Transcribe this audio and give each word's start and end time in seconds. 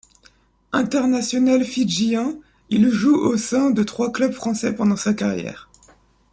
International 0.73 1.63
fidjien, 1.63 2.33
il 2.71 2.89
joue 2.89 3.13
au 3.13 3.37
sein 3.37 3.69
de 3.69 3.83
trois 3.83 4.11
clubs 4.11 4.31
français 4.33 4.73
pendant 4.73 4.95
sa 4.95 5.13
carrière. 5.13 5.69